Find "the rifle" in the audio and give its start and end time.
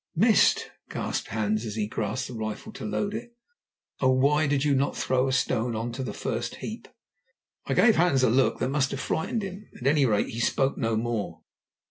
2.29-2.71